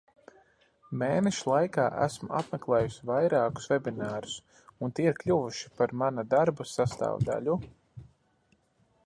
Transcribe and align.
Mēneša 1.01 1.43
laikā 1.49 1.83
esmu 2.05 2.29
apmeklējusi 2.39 3.05
vairākus 3.11 3.69
vebinārus 3.75 4.39
un 4.87 4.97
tie 5.01 5.07
ir 5.11 5.21
kļuvuši 5.21 5.71
par 5.83 5.95
mana 6.05 6.27
darba 6.33 6.69
sastāvdaļu. 6.73 7.61